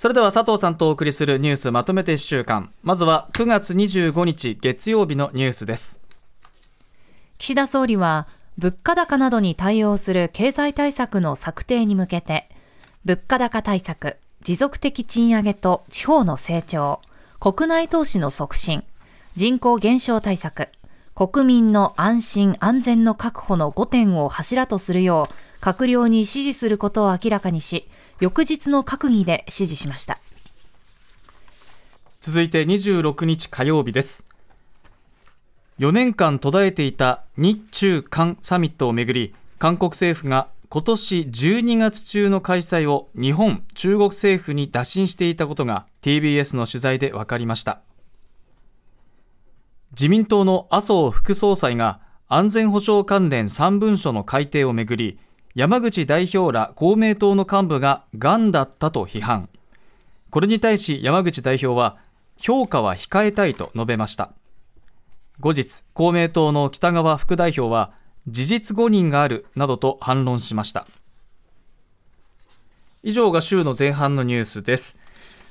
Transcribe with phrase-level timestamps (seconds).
[0.00, 2.72] それでは佐藤さんとお送りするニュースまとめて1週間。
[2.82, 6.00] まずは9月25日月曜日のニュースです。
[7.36, 8.26] 岸田総理は
[8.56, 12.48] 物価高などに対応する経済対策の策定に向けて
[13.04, 17.02] 物価高対策持続的賃上げと地方の成長
[17.38, 18.84] 国内投資の促進
[19.36, 20.68] 人口減少対策
[21.14, 27.86] 国民の安心安全の確保の5点を柱とするよう閣僚に指示することを明らかにし
[28.20, 30.18] 翌日の閣議で指示しました。
[32.20, 34.26] 続いて26日火曜日です。
[35.78, 47.80] 4年間途絶えていた日中韓サミットをめぐり韓国政府が今年12月中の開催を日本中国政府に打診していたことが TBS の取材で分かりました。
[49.92, 55.18] 自民党の麻生副総裁が安全保障関連3文書の改定をめぐり
[55.54, 59.48] 山口代表ら公明党の幹部ががんだったと批判。
[60.30, 61.96] これに対し山口代表は
[62.36, 64.32] 評価は控えたいと述べました。
[65.40, 67.90] 後日公明党の北川副代表は
[68.28, 70.86] 事実誤認があるなどと反論しました。
[73.02, 74.98] 以上が週の前半のニュースです。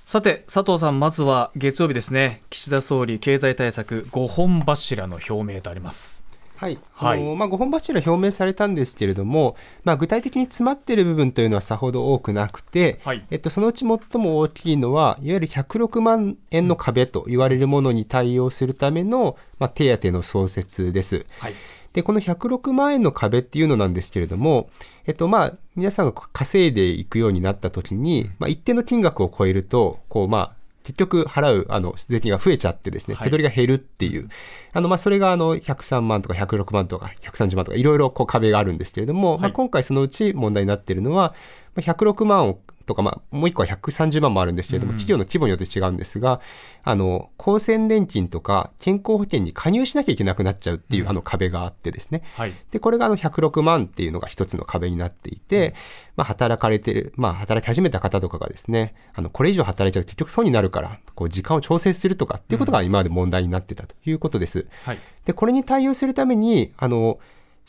[0.05, 2.41] さて佐藤さんまずは月曜日ですね。
[2.49, 6.28] 岸田総理経済対策5本柱の表明とあります。
[6.59, 21.25] はい、あのまあ、5本柱表明されたんですけれども、まあ、具体的に詰まっている部分というのはさほど多くなくて、はい、えっと、そのうち最も大きいのは、いわゆる106万円の壁と言われるものに対応するための、まあ、手当の創設です。
[21.39, 21.53] はい。
[21.93, 24.69] で、この106万円の壁っていうのなんですけれども、
[25.07, 30.58] えっと、まあ、皆さんが稼いでいくようになった時に、まあ、一定の金額を超えると、こう、まあ、
[30.89, 34.31] 結局払うあの税金が増えちゃってですね、手取りが減るっていう、はい、
[34.73, 41.35] あのまあそれがあの103万とか106万とか130万とかいろいろこう壁があるんですけれども、はい、まあ、今回そのうち問題になっているのは、
[41.77, 46.41] 106万をとか、まあ、もう一個は130万もあるんですけれども、企業の規模によって違うんですが、
[46.83, 52.23] あの、厚生年金とか健康保険に加入しなきゃいけなくなっちゃうっていう、あの壁があってですね。
[52.33, 55.75] はい、で、これがあの106万っていうのが一つの壁になっていて、
[56.17, 64.65] まあ、働かれてる、まあ、働き始めた方とかがですね、あの、これ以上働いちゃうと結局損になるから、こう、時間を調整するとかっていうことが今まで問題になってたということです。
[64.83, 67.19] はい、で、これに対応するために、あの、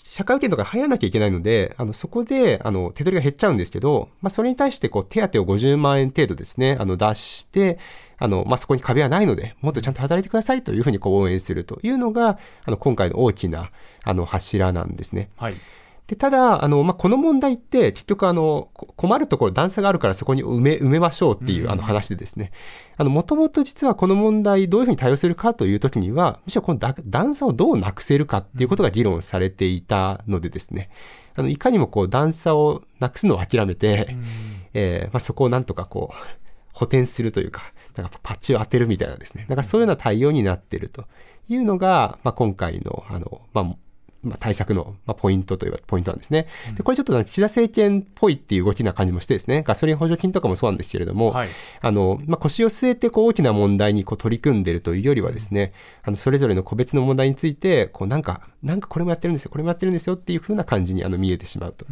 [0.05, 7.79] 社会保険とか入らなきゃいけないので、あの、そこで、あの、手取りが減っちゃうんですけど、まあ、それに対して、こう、手当を50万円程度ですね、あの、出して、
[8.19, 13.71] あの、まあ、そこに壁はないので、もっとちゃんと働いてくださいというふうにこう応援するというのが、あの、今回の大きな、
[14.05, 15.31] あの、柱なんですね。
[15.37, 15.55] はい。
[16.11, 22.51] でただ、あのまあ、この問題って結局あの困るところ段差があるからそこに埋め埋めましょうっていうあの話でですね。
[22.99, 30.91] もともと実はこの問題どういうふうに対応するかという時にはむしろこの段差をどうなくせるかっていうことが議論されていたのでですね。
[31.37, 34.25] あのいかにもこう段差をなくすのを諦めて、うん、
[34.75, 36.17] えー、まあ、そこをなんとかこう
[36.73, 39.47] 補填するというかなんかパッチを当てるみたいなですね。
[39.49, 41.05] なんかそういうような対応になっていると
[41.49, 43.77] いうのが、まあ、今回のあの、まあ
[44.23, 46.47] まあ、対策の、まあ、ポイントといえばポイントなんですね。
[46.75, 51.49] で、これちょっと岸田政権っぽいっていう動きな感じもしてですね、ガソリン補助金とかもそうなんですけれども、はい、
[51.81, 55.73] あの、まあ、腰を据えてこう大きな問題にこう取り組んでるというよりはですね、
[56.03, 61.87] あの、それぞれの個別の問題について、こうなんか、なんかこれもやってるんですよ、これもやってるんですよっていうふうな感じにあの見えてしまうと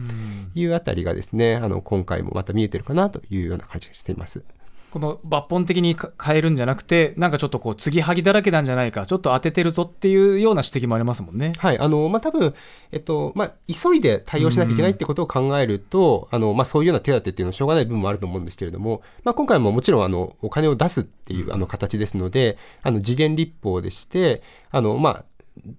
[0.55, 4.43] いうあたりがですね、あの、今回もまた見えてるかなというような感じがしています。
[4.91, 11.53] この抜本的に変えるんじゃなくて、なんかちょっとこう、継ぎはぎだらけなんじゃないか、ちょっと当ててるぞっていうような指摘もありますもんね。
[11.59, 12.55] はい、あの、まあ、多分、
[12.91, 25.25] えっと、まあ、急いで対応しなきゃいけないってことを考えると、あの、まあ、そういうような手当っていうのはしょうがない部分もあると思うんですけれども、まあ、今回ももちろん、あの、お金を出すっていう、あの、形ですので、あの、次元立法でして、あの、まあ、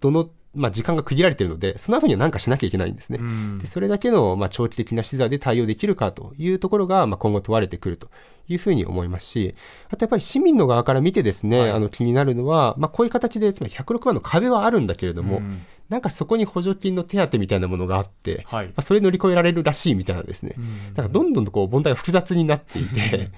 [0.01, 3.19] どのまあ、時間が区切られているので、その後には何かしなきゃいけないんですね。
[3.59, 8.09] でそれだけの、まあ、長期的な資材で対応できるかというところが、まあ、今後問われてくると
[8.49, 9.55] いうふうに思いますし、
[9.89, 23.29] あとやっぱり市民の側から見てですね、はい、あの気になるのは、まあ、こういう形で、つまり106万の壁はあるんだけれども、うん、なんかそこに補助金の手当みたいなものがあって、はい、まあ、それ乗り越えられるらしいみたいなですね、うん、なんかどんどんとこう問題が複雑になっていて、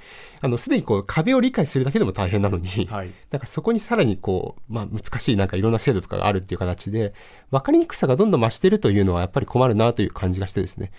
[0.41, 7.13] あのすでにこう壁を理解するだけでも大変なのに、はい、なんかそこにさらにこう、まあ、難しいなんかいろんな制度とかがあるっていう形で、
[7.51, 10.91] 分かりにくさがどんどん増しているというのはやっぱり困るなという感じがしてですね、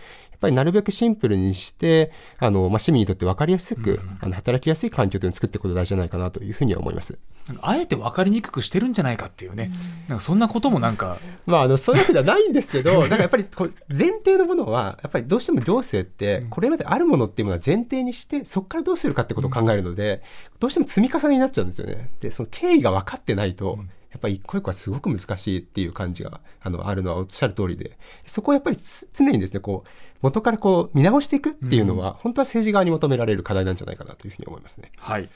[0.43, 7.17] ぱりなるべくシンプルにして、あのまあ、市民にとって分かりやすく、うん、あの働きやすい環境というのを作っていくことが大事じゃないかなというふうには思います。
[7.61, 9.73] あえて分かりにくくしてるんじゃないかっていうね、
[10.09, 11.19] なんかそんなこともなんか。
[11.45, 20.23] まあ、あのそういうわけではないんですけど、 なんかやっぱりこう前提のものは、やっぱりどうしても行政って、これまであるものっていうものは前提にして、そこからどうするかってことを考えるので、
[20.61, 22.11] どうしても積み重ねになっちゃうんですよね。
[22.21, 23.79] で、その経緯が分かってないと、
[24.13, 27.99] やっぱり一個一個はすごく難しいっていう感じがあのあるのはおっしゃる通りで。
[28.27, 28.77] そこはやっぱり
[29.13, 29.89] 常にですねこう
[30.21, 34.93] 元からこう見直していくっていうのは、うん、本当は政治側に求められる課題なんじゃないかなというふうに思いますね。
[34.99, 35.29] はい。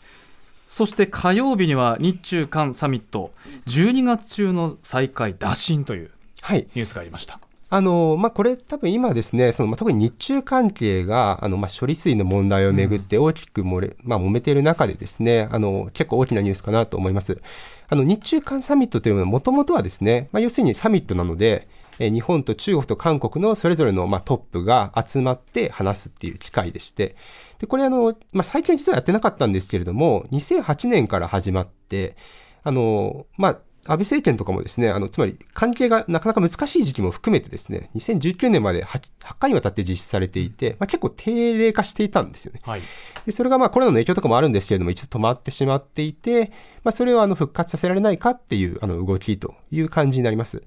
[0.68, 3.32] そして火曜日には日中韓サミット。
[3.66, 6.10] 12月中の再開打診という
[6.50, 7.34] ニュースがありました。
[7.34, 17.40] はいあのまあ、これ、多分今ですね、そのまあ、特に日中関係があの、まあ、処理水の問題をめぐって大きく漏れ、うん、まあ、揉めている中でですねあの、結構大きなニュースかなと思います。
[17.88, 21.68] あの日中韓サミットというのは、もともとはですね、まあ、要するにサミットなので、
[21.98, 27.16] え日本と中国と韓国のそれぞれの、まあ、トップが集まって話すっていう機会でして、
[27.58, 32.16] でこれあの、まあ、最近は実はやってなかったんですけれども、2008年から始まって、
[32.62, 33.58] あのまあ、
[33.92, 42.60] 安倍政権とかもですね、あのつまり関係がなかなか難しい時期も含めてですね、2019年まで 8, 8回にわたって実施されていて、まあ、結構低齢化していたんですよね。
[42.64, 42.82] はい、
[43.24, 46.52] でそれがまあコロナの影響とかもあるんですけれども、一度止まってしまっていて、
[46.84, 50.62] まあ、それをあの復活させられないかっていうあの動きという感じになります。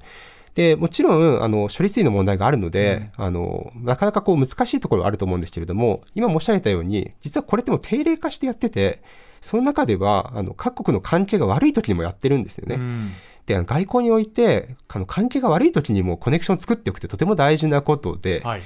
[0.56, 9.02] でもちろんあの処理水の問題があるので、うん、あのなかなかこう難しいところあると思うんですけれども今申し上げたように実はこれっても定例化してやってて
[9.42, 12.76] その中ではあの各国の関係が悪い時にもやってるんですよね。
[12.76, 13.12] うん
[13.50, 18.62] で外交においてあの関係が悪い時にもコネクションを作っておくってとても大事なことで、はい、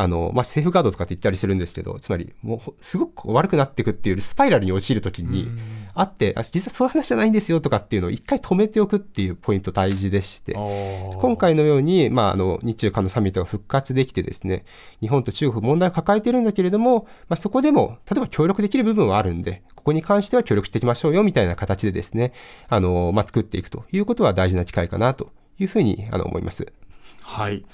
[0.00, 5.50] あの、まあ、セーフガードとかって言ったりするんですけど、つまり、もう、すごく悪くなっていくっていうスパイラルに陥るときに、
[5.92, 14.64] あって、あ、実はそういう話じゃないんですよとかっていうのを一回止めておくっていうポイント大事でして、今回のように、まあ、あの、日中韓のサミットが復活できてですね、
[15.02, 22.32] 日本と中国問題を抱えているんだけれども、まあ、そこでも、例えば協力できる部分はあるんで、ここに関しては協力していきましょうよみたいな形でですね、
[22.68, 26.72] あの、まあ、作っていくということは大事な機会かなというふうに、あの、思います。
[27.20, 27.64] はい。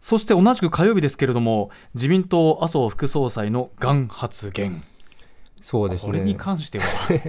[0.00, 4.84] そして同じく火曜日ですけれども、自民党麻生副総裁のがん発言。
[5.66, 6.12] そうですね。
[6.12, 6.84] これに関しては？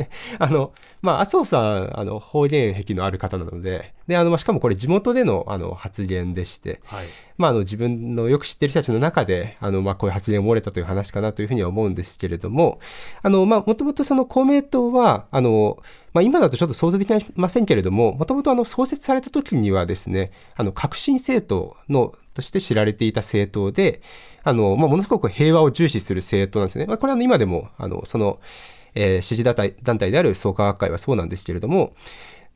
[0.38, 0.72] あの、
[1.02, 7.08] まあ、麻生さん、あの、方言癖のある方なので、で、あの、まあ、しかもこれ地元での、あの、発言でして、はい、
[7.40, 12.80] まあ、あの、自分のよく知ってる人たちの中で、あの、まあ、こういう発言を漏れたという話かなというふうには思うんですけれども、
[13.24, 15.80] あの、まあ、もともとその公明党は、あの、
[16.14, 24.02] まあ、今だとちょっと想像できませんけれども、もともとあの、創設された時にはですね、あの、革新政党の、として知られていた政党で、
[24.44, 26.86] あの、まあ、ものすごく平和を重視する政党なんですね。
[26.86, 28.40] まあ、これは今でも、あの、その、
[28.94, 31.94] えー、支持団体団体である創価学会はそうなんですけれども、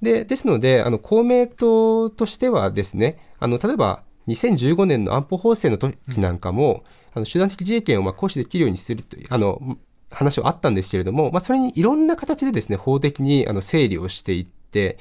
[0.02, 6.82] でですので、あの公明党としてはですね、あの例えば2015年の安保法制の時なんかも、うん、
[7.16, 9.78] あの集団的自衛権をまあ行使できるようにするというあの
[10.10, 14.98] 話はあったんですけれども、まあ、それにいろんな形でですね法的にあの整理をしていって、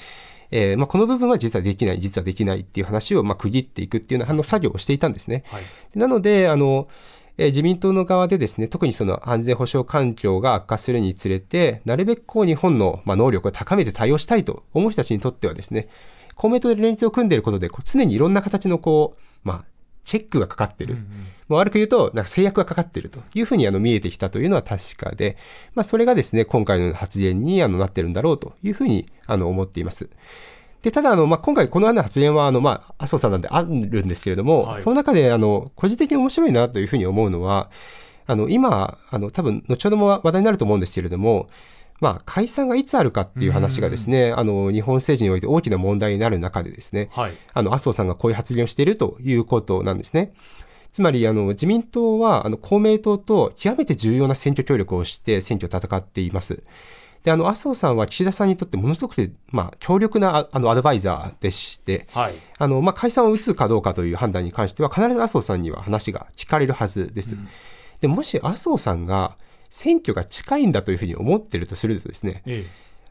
[0.50, 5.44] えーまあ、この部分は実はできない、実はできないっていう話をまあ区切っていくっていうような作業をしていたんですね。
[5.49, 5.62] はい、
[5.94, 6.88] なのであの
[7.38, 15.88] え自民党の側でですね、特にその安全保障環境が悪化するにつれて、なるべくこう日本のま能力を高めて対応したいと思う人たちにとってはですね、
[16.35, 19.64] 公明党で連立を組んでいることで、常にいろんな形のこう、まあ、
[20.11, 20.95] チェックがかかってる。
[20.95, 21.09] うんうん、も
[21.51, 25.37] う悪く言うと、なんか制約がかかっているというふうにあの見えてきたというのは確かで、
[25.77, 30.11] まあ、それがですね、今回の発言にあのなってるんだろうというふうにあの思っています。
[30.83, 37.71] でただあの、まあ、今回、このような発言はあの、まあ、麻生さんなんであるんですけれども、はい、その中であの個人的に面白いなというふうに思うのは、
[38.27, 41.49] あの今、あの多分後ほども話題になると思うんですけれども、
[42.00, 50.32] まあ、解散がいつあるかっていう話がですね、あの日本政治において大きな問題になる中でですね、はい、あの麻生さんがこういう発言をしているということなんですね。
[50.93, 56.62] つまりあの自民党はあの公明党と極めて重要な選挙協力をして選挙を戦っています。
[57.23, 67.35] であの麻生さんは岸田さんにとってものすごく、まあ、強力なあのアドバイザーでして、はいあのまあ、解散を打つかどうかという判断に関しては必ず麻生さんには話が聞かれるはずです。
[67.35, 67.47] うん、
[68.00, 69.37] でもし麻生さんが
[69.71, 72.71] 選挙が近いんだというふうに思っているとするとですね、ええ、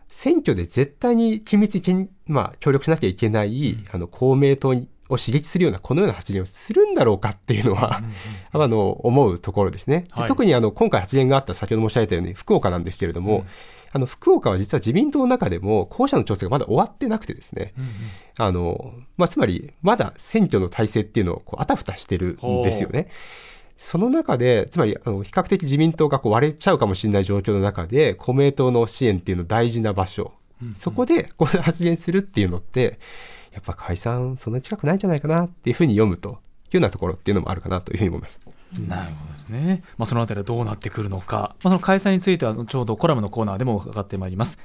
[0.09, 8.03] 選挙で絶対に緊密に、まあ、協力しなきゃいけない、うん、あの公明党にを刺激するようなこのような発言をするんだろうかっていうのは、
[8.53, 10.05] あの思うところですね。
[10.11, 13.43] はい、特にあの今回発言があった先ほど申し上げたように福岡なんですけれども、うん
[13.91, 17.91] あの福岡は実は自民党の中でも候補者の調整がまだ終わってなくてですね、うんうん、
[18.37, 23.07] あのまあ、つまりまだ選挙の体制っていうのをこうあたふたしてるんですよね。
[23.81, 32.99] その中で、つまりあの比較的自民党がこう割れちゃうかもしれない状況の中で、公明党の支援っていうの大事な場所、うんうん、そこでこの発言するっていうのって、
[33.53, 36.39] やっぱ解散そんな近くないんじゃないかなっていうふうに読むというよ
[36.73, 38.41] うなところっていうのもあるかなというふうに思います。
[38.85, 39.81] なるほどですね。
[39.97, 44.59] まあ、そのあたりはどうなってくるのか、まあ、その開催についてはちょうどコラムのコーナーでも伺ってまいります。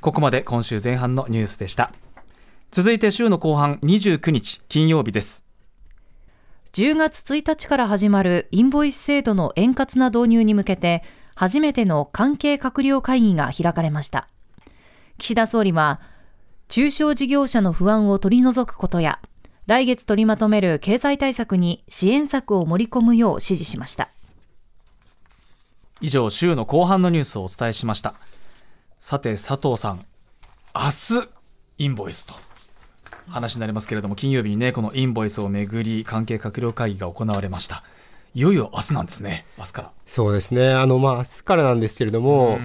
[0.00, 1.92] ここまで今週前半のニュースでした。
[2.70, 5.45] 続いて週の後半29日金曜日です。
[6.76, 11.02] 10月1日から始まるインボイス制度の円滑な導入に向けて
[11.34, 14.28] 初めての関係閣僚会議が開かれました。
[15.16, 16.02] 岸田総理は
[16.68, 19.20] 中小事業者の不安を取り除くことや、
[19.64, 24.10] 来月取りまとめる経済対策に支援策を盛り込むよう指示しました。
[26.02, 28.12] 以上、週の後半のニュースをお伝えしました。
[29.00, 30.04] さて、佐藤さん、
[30.74, 31.28] 明日、
[31.78, 32.34] インボイスと
[33.28, 37.82] 話になりますけれども、金曜日にね、このインボイスをめぐり、関係閣僚会議が行われました。
[38.34, 39.90] いよいよ明日なんですね、明日から。
[40.06, 42.58] そうですね、あのまあ明日からなんですけれども、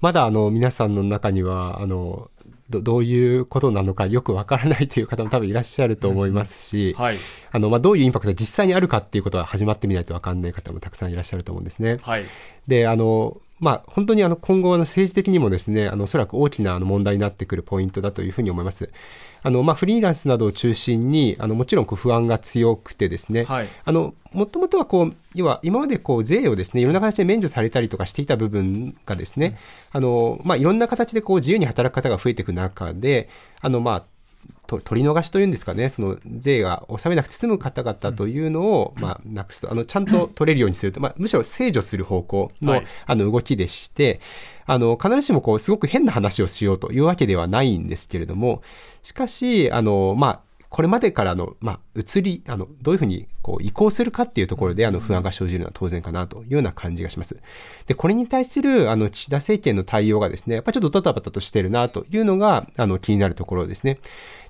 [0.00, 2.30] まだあの皆さんの中には、あの
[2.70, 7.16] どどういうことなのかよくわからないという方も多分いらっしゃると思いますし、うんはい、
[7.50, 11.98] あのまあ、どういうインパクトが実際にあるかっていうことは始まってみないとわかんない方もたくさんいらっしゃると思うんですね。
[12.02, 12.24] はい、
[12.68, 18.90] であのまあ、本当にあの今後の政治的にもですねあのおそらく大きなあの問題になってくるポイントだというふうに思います。
[19.42, 29.58] あのまあ、フリーランスなどを中心にあのもちろんこう不安が強くてですね、はい、あのもともとはこう要は今までこう税をですねいろんな形で免除されたりとかしていた部分がですね、
[29.94, 33.30] うん、あのまあ、いろんな形でこう自由に働く方が増えていく中で
[33.62, 34.04] あのまあ
[34.78, 44.20] 取り逃しというんですかね、その税が納めなくて済む方々というのを、まあ、なくすと、あのちゃんと取れるようにすると、まあ、むしろ制御する方向の,、あの動きでして、
[44.66, 48.62] あの必ずしもこうすごく変な話をしようというわけではないんですけれども、
[49.02, 57.36] しかし、あのまあ、これまでからの、まあ、移り、あの、どういうふうにこう移行するかっていうところで、あの、不安が生じるのは当然かなというような感じがします。
[57.86, 63.98] で、これに対する、あの、岸田政権の対応がですね、やっぱりちょっとドタバタとしてるなというのが、あの、気になるところですね。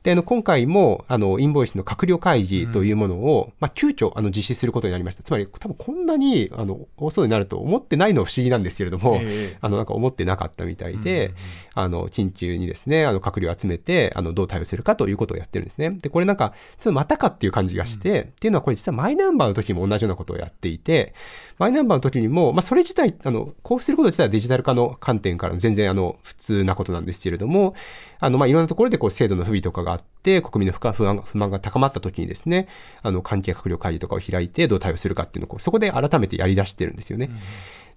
[0.03, 5.23] で、あの、今回も、あの、インボイスの閣僚会議というものを、うん、まあ、急遽、あの、実施することになりました。
[5.23, 9.21] つまり、多分こんなに、あの、多そうになると思ってないのは不思議なんですけれども、
[9.61, 11.35] あの、なんか思ってなかったみたいで、うん、
[11.75, 15.91] あの、緊急にですね、あの、閣僚を集めて、あの、どう対応するかということをやってるんですね。
[15.91, 21.15] で、これなんか、ちょっとまたかっていう感じがして、うん、っていうのはこれ実はマイナンバーの時も同じようなことをやっていて、
[21.59, 27.75] マイナンバーの時にも、まあ、それ自体、あの、交付すること自体はデジタル化の観点から全然、あの、普通なことなんですけれども、
[28.19, 32.69] あの、まあ、いろんなところでこう、制度の不備とかがあって、国民の不安不満が高まった時にですね、
[33.03, 37.27] あの、関係閣僚会議とかを開いて、どう対応するかっていうのを、そこで改めてやり出してるんですよね。
[37.31, 37.39] うん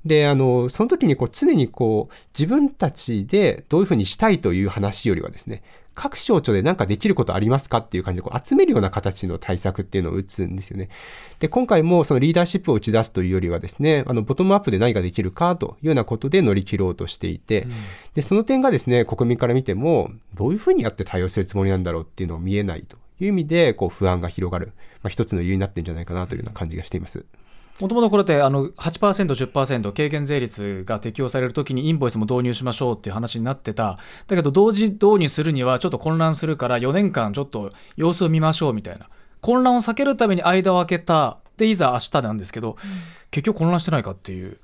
[0.05, 5.63] で、あの、その時にこう常にこう自分たちでどういうふうにしたいという話よりはですね、
[5.95, 10.89] 各省庁で何かできることありますかっていう感じでこう集めるような形の対策っていうのを打つんですよね。
[11.39, 17.71] で、今回もそのリーダーシップを打ち出すというよりはですね、あの、ボトムアップで何ができるかというようなことで乗り切ろうとしていて、うん、
[18.15, 24.73] で、その点がですね、国民から見ても、どういうふうにやって対応するつもりなんだろうっていうのを見えないという意味で、こう、不安が広がる、
[25.03, 27.25] まあ、一つの理由になってるんじゃないかなというような感じがしています。
[27.79, 39.09] もともとこれってあの8%、10%軽減税率が適用されるときにインボイスも導入しましょうっていう話になってた、だけど同時導入するにはちょっと混乱するから4年間ちょっと様子を見ましょうみたいな、
[39.41, 42.75] 混乱を避けるために間を空けた、でいざ明日なんですけど、うん、
[43.31, 44.57] 結局混乱してないかっていう。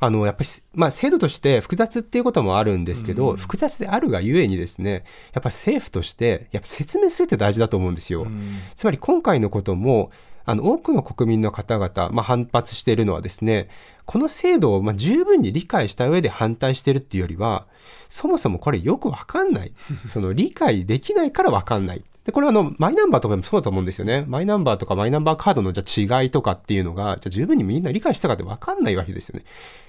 [0.00, 8.24] あのやっぱり、まあ、制度として複雑っていうこともあるんですけど、うん、複雑であるがゆえにですねやっぱ政府としてやっぱ説明するって大事だと思うんですよ。
[8.24, 10.10] うん、つまり今回のことも
[10.46, 13.68] あの多くの国民の方々、まあ、反発しているのはですね、
[14.04, 17.66] この制度をま十分に理解した上で反対してるっていうよりは、
[18.08, 19.72] そもそもこれよくわかんない。
[20.06, 22.04] その理解できないからわかんない。
[22.24, 24.24] で、これはあの、マイナンバーとかでもそうだと思うんですよね。
[24.26, 29.44] マイナンバーとかマイナンバーカードのじゃ違いとかっていうのが、じゃ十分にみんな理解したかってわかんないわけですよね。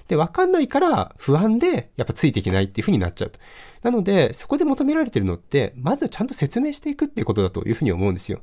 [0.08, 3.38] で、わかんないから不安でやっぱついていけないっていうふうになっちゃうと。
[3.82, 8.40] なので、そこで求められてるのって、まずはちゃんと説明していくっていうことだというふうに思うんですよ。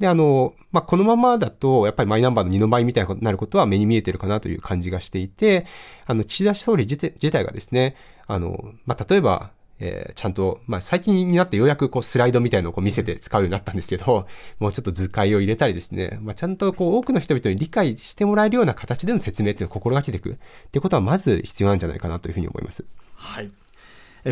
[0.00, 5.66] で、あの、まあ、このままだと、やっぱりマイナンバーの二の舞みたいになることは目に見えてるかなという感じがしていて、
[6.06, 14.26] あの、岸田総理自体がですね、あの、まあ、例えば、えー、ちゃんと、まあ、最近になってようやくこうスライドみたいのをこう見せて使うようになったんですけど、
[14.58, 20.34] もうちょっと図解を入れたりですね、まあ、ちゃんとこう多くの人々に理解してもらえるような形での説明っていうのを心がけていくっ
[20.70, 22.84] ていうことはまず必要なんじゃないかなというふうに思います。
[23.14, 23.50] はい。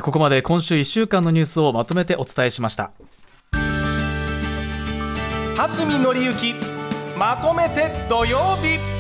[0.01, 2.91] ここまで今週1週間のニュースをまとめてお伝えしました。
[5.59, 6.55] 蓮見紀之
[7.17, 8.98] まとめて土曜日。